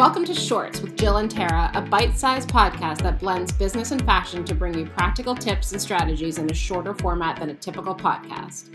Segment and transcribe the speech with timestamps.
[0.00, 4.02] Welcome to Shorts with Jill and Tara, a bite sized podcast that blends business and
[4.06, 7.94] fashion to bring you practical tips and strategies in a shorter format than a typical
[7.94, 8.74] podcast.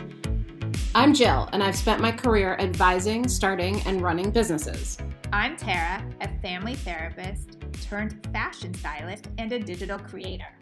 [0.93, 5.00] I'm Jill, and I've spent my career advising, starting, and running businesses.
[5.33, 10.54] I'm Tara, a family therapist turned fashion stylist and a digital creator.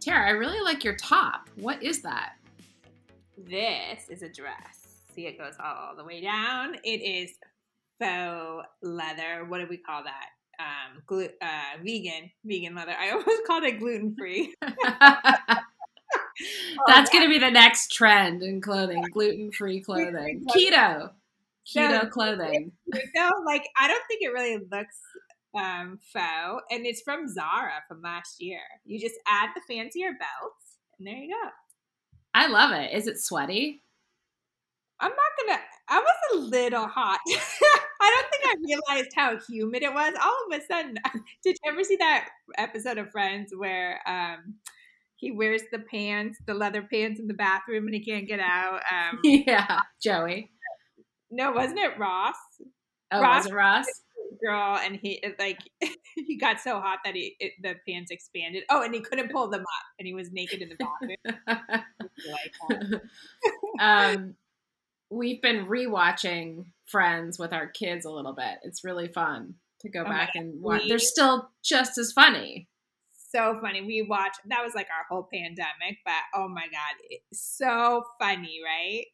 [0.00, 1.48] Tara, I really like your top.
[1.54, 2.32] What is that?
[3.38, 4.79] This is a dress.
[5.20, 6.76] See, it goes all the way down.
[6.82, 7.32] It is
[8.00, 9.44] faux leather.
[9.46, 10.28] What do we call that?
[10.58, 12.94] Um, glu- uh, vegan, vegan leather.
[12.98, 14.54] I almost called it gluten free.
[16.86, 20.46] That's going to be the next trend in clothing gluten free clothing.
[20.56, 21.10] Keto.
[21.68, 22.72] Keto clothing.
[23.14, 24.96] no, like I don't think it really looks
[25.54, 28.60] um, faux, and it's from Zara from last year.
[28.86, 31.50] You just add the fancier belts, and there you go.
[32.32, 32.94] I love it.
[32.94, 33.82] Is it sweaty?
[35.00, 35.60] I'm not gonna.
[35.88, 37.18] I was a little hot.
[37.28, 40.14] I don't think I realized how humid it was.
[40.22, 40.96] All of a sudden,
[41.44, 44.54] did you ever see that episode of Friends where um,
[45.16, 48.82] he wears the pants, the leather pants, in the bathroom, and he can't get out?
[48.90, 49.80] Um, yeah.
[50.02, 50.50] Joey.
[51.30, 52.36] no, wasn't it Ross?
[53.10, 53.86] Oh, Ross- was it Ross?
[54.40, 55.58] girl and he it, like
[56.14, 59.48] he got so hot that he it, the pants expanded oh and he couldn't pull
[59.48, 61.16] them up and he was naked in the bathroom
[63.80, 64.34] um,
[65.10, 68.58] we've been rewatching Friends with our kids a little bit.
[68.64, 70.82] It's really fun to go Oh back and watch.
[70.82, 72.68] we- They're still just as funny.
[73.32, 77.40] so funny we watched that was like our whole pandemic but oh my god it's
[77.40, 79.04] so funny right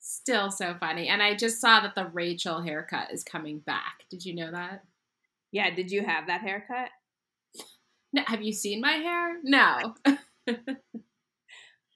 [0.00, 1.08] Still so funny.
[1.08, 4.04] And I just saw that the Rachel haircut is coming back.
[4.10, 4.82] Did you know that?
[5.52, 6.88] yeah did you have that haircut
[8.12, 9.38] No, have you seen my hair?
[9.44, 9.94] No.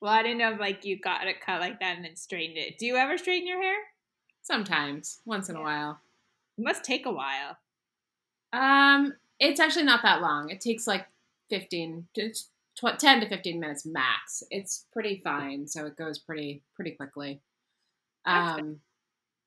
[0.03, 2.59] well i didn't know if like you got it cut like that and then straightened
[2.59, 3.77] it do you ever straighten your hair
[4.45, 6.01] Sometimes, once in a while.
[6.59, 7.57] it must take a while
[8.53, 10.51] Um, it's actually not that long.
[10.51, 11.07] It takes like
[11.51, 12.33] 15 to
[12.77, 14.43] tw- 10 to 15 minutes max.
[14.51, 17.41] It's pretty fine, so it goes pretty pretty quickly.
[18.27, 18.81] Um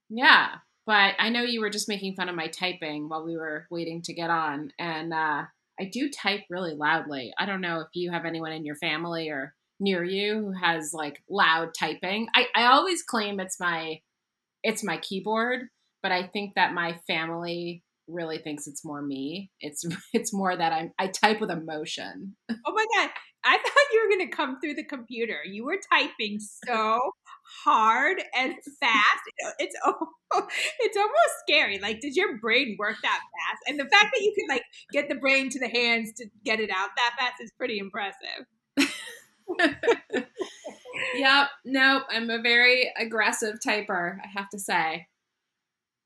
[0.09, 0.55] yeah,
[0.85, 4.01] but I know you were just making fun of my typing while we were waiting
[4.03, 5.43] to get on and uh
[5.79, 7.33] I do type really loudly.
[7.37, 10.91] I don't know if you have anyone in your family or near you who has
[10.93, 12.27] like loud typing.
[12.35, 13.99] I I always claim it's my
[14.63, 15.67] it's my keyboard,
[16.01, 19.51] but I think that my family really thinks it's more me.
[19.59, 19.83] It's
[20.13, 22.35] it's more that I'm I type with emotion.
[22.49, 23.09] oh my god
[23.45, 26.99] i thought you were going to come through the computer you were typing so
[27.63, 29.23] hard and fast
[29.59, 30.07] it's oh,
[30.79, 34.33] it's almost scary like does your brain work that fast and the fact that you
[34.37, 37.51] can like get the brain to the hands to get it out that fast is
[37.57, 38.45] pretty impressive
[41.15, 45.07] yep, nope, I'm a very aggressive typer, I have to say.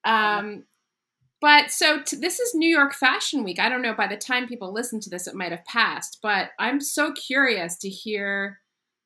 [0.05, 0.65] Um
[1.41, 3.59] but so t- this is New York Fashion Week.
[3.59, 6.49] I don't know by the time people listen to this it might have passed, but
[6.59, 8.59] I'm so curious to hear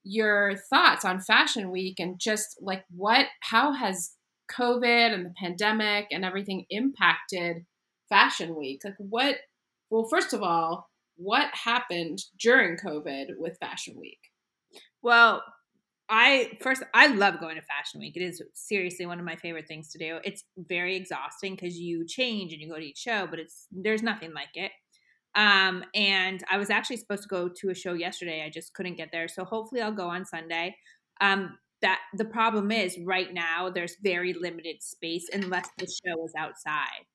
[0.04, 4.12] your thoughts on Fashion Week and just like what how has
[4.52, 7.66] COVID and the pandemic and everything impacted
[8.10, 8.82] Fashion Week?
[8.84, 9.38] Like what
[9.90, 14.20] well first of all, what happened during COVID with Fashion Week?
[15.04, 15.44] well
[16.10, 18.18] i first i love going to fashion week.
[18.18, 20.18] It is seriously one of my favorite things to do.
[20.24, 24.02] It's very exhausting because you change and you go to each show but it's there's
[24.02, 24.72] nothing like it.
[25.36, 28.44] Um and i was actually supposed to go to a show yesterday.
[28.46, 29.28] I just couldn't get there.
[29.28, 30.76] So hopefully i'll go on sunday.
[31.22, 36.34] Um that the problem is right now there's very limited space unless the show is
[36.38, 37.06] outside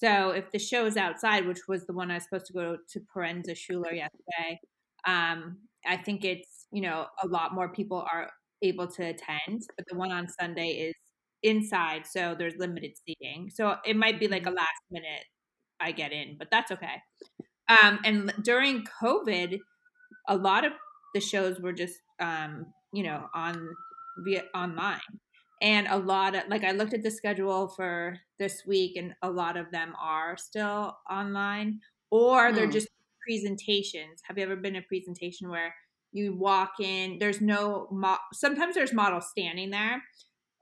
[0.00, 2.76] so if the show is outside which was the one i was supposed to go
[2.88, 4.60] to Proenza Schouler yesterday
[5.06, 8.30] um i think it's you know a lot more people are
[8.62, 10.94] able to attend but the one on sunday is
[11.42, 13.50] inside so there's limited seating.
[13.54, 15.24] So it might be like a last minute
[15.80, 16.96] i get in but that's okay.
[17.68, 19.58] Um and during covid
[20.28, 20.72] a lot of
[21.14, 23.68] the shows were just um you know on
[24.24, 25.00] via online
[25.60, 29.30] and a lot of like i looked at the schedule for this week and a
[29.30, 32.70] lot of them are still online or they're Hmm.
[32.70, 32.88] just
[33.26, 34.22] presentations.
[34.24, 35.74] Have you ever been a presentation where
[36.12, 40.02] you walk in there's no mo- sometimes there's models standing there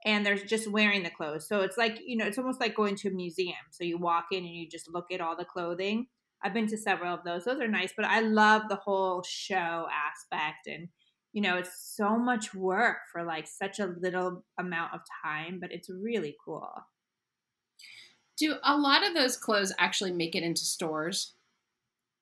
[0.05, 1.47] and they're just wearing the clothes.
[1.47, 3.55] So it's like you know it's almost like going to a museum.
[3.71, 6.07] So you walk in and you just look at all the clothing.
[6.43, 7.45] I've been to several of those.
[7.45, 10.89] Those are nice but i love the whole show aspect and
[11.37, 15.71] you know it's so much work for like such a little amount of time but
[15.71, 16.67] it's really cool
[18.37, 21.35] Do a lot of those clothes actually make it into stores?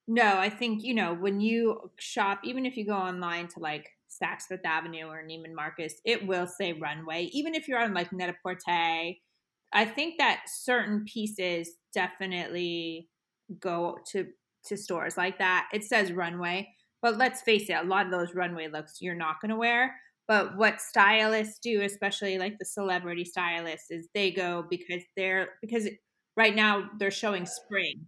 [0.08, 3.90] No, I think, you know, when you shop, even if you go online to like
[4.10, 7.26] Saks Fifth Avenue or Neiman Marcus, it will say runway.
[7.34, 9.16] Even if you're on like Net-a-Porter,
[9.74, 13.10] I think that certain pieces definitely
[13.60, 14.28] go to
[14.68, 15.70] to stores like that.
[15.74, 16.75] It says runway,
[17.06, 19.96] but let's face it, a lot of those runway looks you're not going to wear.
[20.28, 25.88] But what stylists do, especially like the celebrity stylists, is they go because they're because
[26.36, 28.08] right now they're showing spring,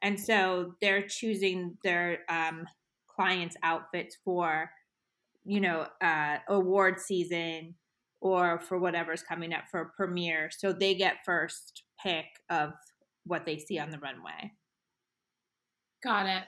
[0.00, 2.64] and so they're choosing their um,
[3.14, 4.70] clients' outfits for
[5.44, 7.74] you know uh, award season
[8.22, 10.48] or for whatever's coming up for a premiere.
[10.50, 12.72] So they get first pick of
[13.26, 14.54] what they see on the runway.
[16.02, 16.44] Got it.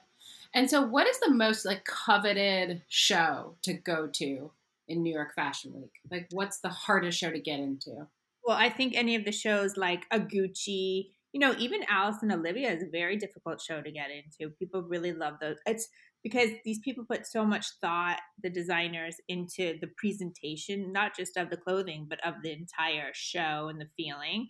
[0.55, 4.51] And so, what is the most like coveted show to go to
[4.89, 5.93] in New York Fashion Week?
[6.11, 8.09] Like, what's the hardest show to get into?
[8.45, 12.33] Well, I think any of the shows like a Gucci, you know, even Alice and
[12.33, 14.53] Olivia is a very difficult show to get into.
[14.55, 15.57] People really love those.
[15.67, 15.89] It's
[16.23, 21.51] because these people put so much thought, the designers, into the presentation, not just of
[21.51, 24.49] the clothing, but of the entire show and the feeling.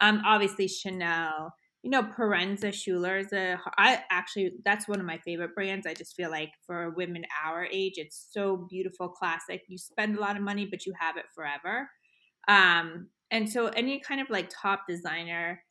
[0.00, 5.18] Um, obviously, Chanel, you know, Proenza Schouler is a, I actually, that's one of my
[5.18, 5.86] favorite brands.
[5.86, 9.62] I just feel like for women our age, it's so beautiful, classic.
[9.68, 11.90] You spend a lot of money, but you have it forever.
[12.46, 15.62] Um, and so any kind of like top designer,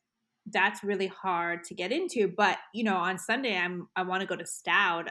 [0.50, 2.28] that's really hard to get into.
[2.36, 5.10] But you know, on Sunday, I'm I want to go to Staud.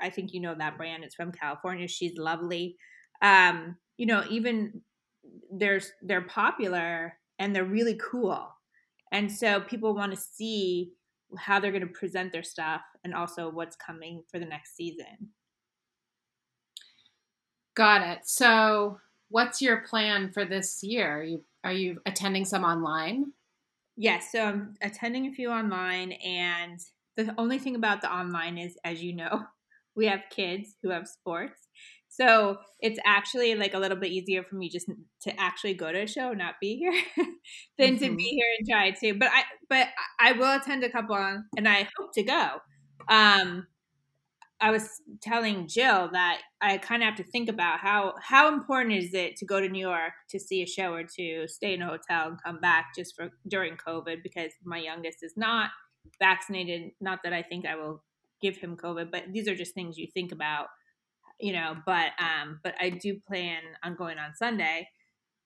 [0.00, 1.04] I think you know that brand.
[1.04, 1.86] It's from California.
[1.86, 2.76] She's lovely.
[3.22, 4.80] Um, you know, even
[5.52, 8.48] there's they're popular and they're really cool,
[9.12, 10.92] and so people want to see
[11.38, 15.30] how they're going to present their stuff and also what's coming for the next season.
[17.76, 18.20] Got it.
[18.24, 18.98] So,
[19.28, 21.20] what's your plan for this year?
[21.20, 23.32] Are you are you attending some online?
[23.96, 26.80] Yes, so I'm attending a few online, and
[27.16, 29.44] the only thing about the online is, as you know,
[29.94, 31.68] we have kids who have sports.
[32.20, 34.90] So it's actually like a little bit easier for me just
[35.22, 36.92] to actually go to a show, not be here,
[37.78, 38.04] than mm-hmm.
[38.04, 39.18] to be here and try to.
[39.18, 39.88] But I, but
[40.18, 41.16] I will attend a couple,
[41.56, 42.58] and I hope to go.
[43.08, 43.66] Um,
[44.60, 48.94] I was telling Jill that I kind of have to think about how how important
[48.94, 51.80] is it to go to New York to see a show or to stay in
[51.80, 55.70] a hotel and come back just for during COVID because my youngest is not
[56.18, 56.90] vaccinated.
[57.00, 58.04] Not that I think I will
[58.42, 60.66] give him COVID, but these are just things you think about,
[61.40, 61.76] you know.
[61.86, 64.88] But um, but I do plan on going on Sunday.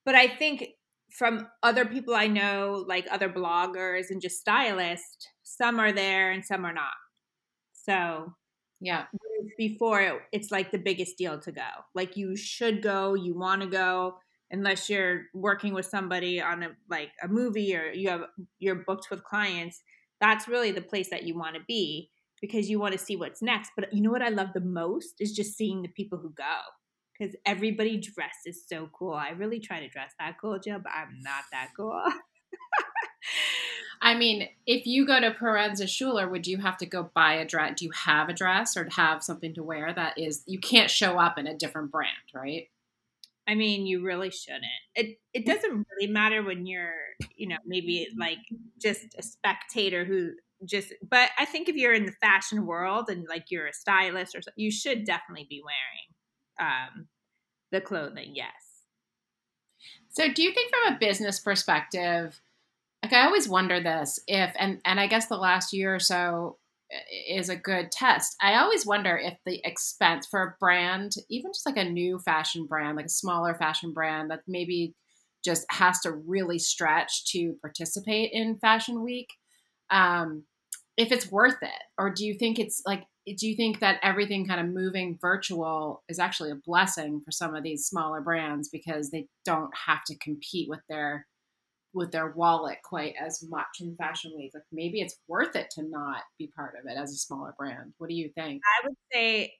[0.04, 0.68] But I think
[1.10, 6.44] from other people I know, like other bloggers and just stylists, some are there and
[6.44, 6.94] some are not.
[7.72, 8.34] So
[8.80, 9.04] yeah.
[9.56, 11.68] Before it's like the biggest deal to go.
[11.94, 14.16] Like you should go, you want to go
[14.50, 18.24] unless you're working with somebody on a like a movie or you have
[18.58, 19.82] you're booked with clients.
[20.20, 22.10] That's really the place that you want to be
[22.44, 23.72] because you want to see what's next.
[23.74, 26.60] But you know what I love the most is just seeing the people who go
[27.18, 29.14] because everybody dresses so cool.
[29.14, 32.02] I really try to dress that cool, Jill, but I'm not that cool.
[34.02, 37.46] I mean, if you go to Proenza Schouler, would you have to go buy a
[37.46, 37.78] dress?
[37.78, 41.18] Do you have a dress or have something to wear that is you can't show
[41.18, 42.68] up in a different brand, right?
[43.48, 44.64] I mean, you really shouldn't.
[44.94, 46.92] It it doesn't really matter when you're,
[47.36, 48.38] you know, maybe like
[48.78, 50.32] just a spectator who
[50.66, 54.34] just but I think if you're in the fashion world and like you're a stylist
[54.34, 57.08] or something, you should definitely be wearing um
[57.72, 58.52] the clothing, yes.
[60.10, 62.40] So, do you think from a business perspective,
[63.02, 66.58] like I always wonder this if and and I guess the last year or so
[67.28, 68.36] is a good test.
[68.40, 72.66] I always wonder if the expense for a brand, even just like a new fashion
[72.66, 74.94] brand, like a smaller fashion brand that maybe
[75.44, 79.28] just has to really stretch to participate in Fashion Week,
[79.90, 80.44] um,
[80.96, 84.46] if it's worth it, or do you think it's like do you think that everything
[84.46, 89.10] kind of moving virtual is actually a blessing for some of these smaller brands because
[89.10, 91.26] they don't have to compete with their
[91.94, 94.50] with their wallet quite as much in Fashion Week.
[94.52, 97.94] Like maybe it's worth it to not be part of it as a smaller brand.
[97.98, 98.62] What do you think?
[98.64, 99.54] I would say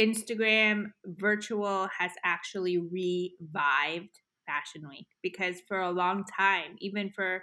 [0.00, 7.42] Instagram virtual has actually revived Fashion Week because for a long time, even for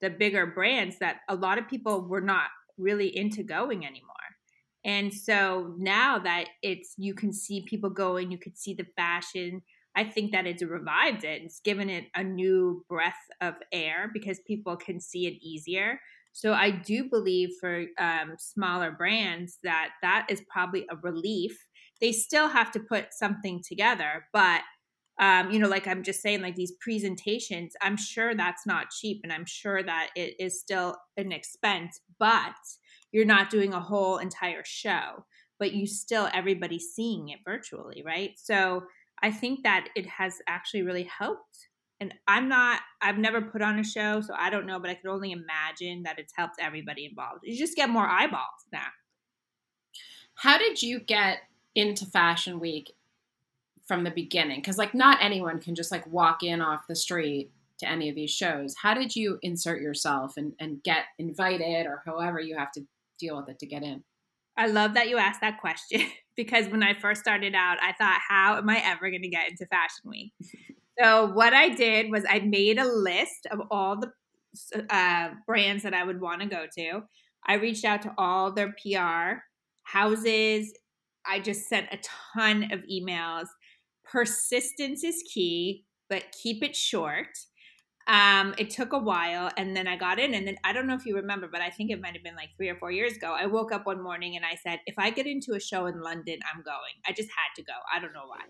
[0.00, 4.14] the bigger brands, that a lot of people were not really into going anymore.
[4.84, 9.62] And so now that it's you can see people going, you can see the fashion,
[9.96, 11.42] I think that it's revived it.
[11.42, 16.00] It's given it a new breath of air because people can see it easier.
[16.32, 21.56] So I do believe for um, smaller brands that that is probably a relief.
[22.00, 24.62] They still have to put something together, but
[25.20, 29.20] um, you know, like I'm just saying, like these presentations, I'm sure that's not cheap,
[29.22, 32.00] and I'm sure that it is still an expense.
[32.24, 32.54] But
[33.12, 35.24] you're not doing a whole entire show.
[35.58, 38.32] but you still everybody's seeing it virtually, right?
[38.36, 38.84] So
[39.22, 41.68] I think that it has actually really helped.
[42.00, 44.94] And I'm not, I've never put on a show, so I don't know, but I
[44.94, 47.40] can only imagine that it's helped everybody involved.
[47.44, 48.88] You just get more eyeballs now.
[50.34, 51.38] How did you get
[51.74, 52.92] into Fashion Week
[53.86, 54.58] from the beginning?
[54.60, 58.14] Because, like, not anyone can just like walk in off the street to any of
[58.14, 58.74] these shows.
[58.80, 62.82] How did you insert yourself and, and get invited or however you have to
[63.18, 64.04] deal with it to get in?
[64.56, 66.02] I love that you asked that question
[66.36, 69.50] because when I first started out, I thought, how am I ever going to get
[69.50, 70.32] into Fashion Week?
[71.00, 74.12] so, what I did was I made a list of all the
[74.90, 77.02] uh, brands that I would want to go to.
[77.46, 79.40] I reached out to all their PR
[79.82, 80.72] houses.
[81.26, 81.98] I just sent a
[82.34, 83.46] ton of emails.
[84.04, 87.28] Persistence is key, but keep it short.
[88.06, 90.94] Um, it took a while, and then I got in, and then I don't know
[90.94, 93.16] if you remember, but I think it might have been like three or four years
[93.16, 93.34] ago.
[93.38, 96.02] I woke up one morning and I said, "If I get into a show in
[96.02, 97.72] London, I'm going." I just had to go.
[97.94, 98.40] I don't know why.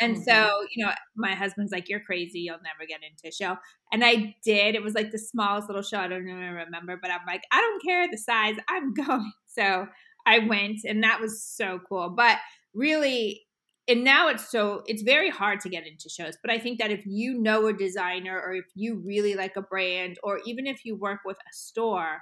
[0.00, 0.22] And mm-hmm.
[0.24, 2.40] so, you know, my husband's like, "You're crazy.
[2.40, 3.58] You'll never get into a show."
[3.92, 4.74] And I did.
[4.74, 5.98] It was like the smallest little show.
[5.98, 8.56] I don't even remember, but I'm like, I don't care the size.
[8.68, 9.32] I'm going.
[9.46, 9.86] So
[10.26, 12.10] I went, and that was so cool.
[12.10, 12.38] But
[12.72, 13.42] really,
[13.86, 16.90] and now it's so it's very hard to get into shows but i think that
[16.90, 20.84] if you know a designer or if you really like a brand or even if
[20.84, 22.18] you work with a store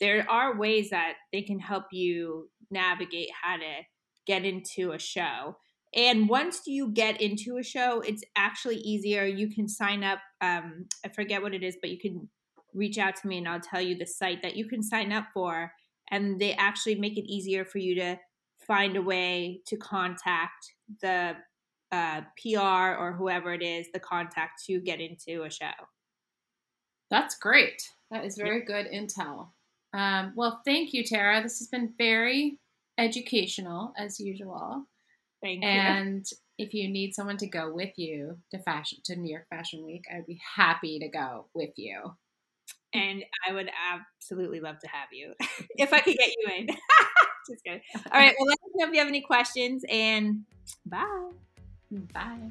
[0.00, 3.82] there are ways that they can help you navigate how to
[4.26, 5.56] get into a show.
[5.94, 9.24] And once you get into a show it's actually easier.
[9.24, 12.28] You can sign up um, i forget what it is but you can
[12.74, 15.24] reach out to me and i'll tell you the site that you can sign up
[15.32, 15.72] for
[16.10, 18.18] and they actually make it easier for you to
[18.66, 21.36] find a way to contact the
[21.92, 25.72] uh, PR or whoever it is, the contact to get into a show.
[27.10, 27.82] That's great.
[28.10, 29.48] That is very good intel.
[29.92, 31.42] Um, well, thank you, Tara.
[31.42, 32.58] This has been very
[32.98, 34.86] educational as usual.
[35.42, 35.68] Thank you.
[35.68, 36.26] And
[36.58, 40.04] if you need someone to go with you to fashion to New York Fashion Week,
[40.12, 42.00] I'd be happy to go with you.
[42.94, 45.34] And I would absolutely love to have you
[45.76, 46.68] if I could get you in.
[47.48, 47.80] Just kidding.
[47.94, 48.34] All right.
[48.38, 50.42] Well, let us know if you have any questions and
[50.84, 51.30] bye.
[52.12, 52.50] Bye.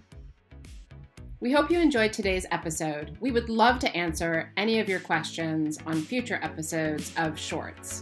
[1.41, 3.17] We hope you enjoyed today's episode.
[3.19, 8.01] We would love to answer any of your questions on future episodes of Shorts.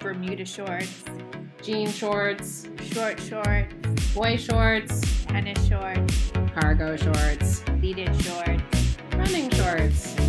[0.00, 1.04] Bermuda shorts,
[1.62, 10.19] jean shorts, short shorts, boy shorts, tennis shorts, cargo shorts, pleated shorts, running shorts, shorts.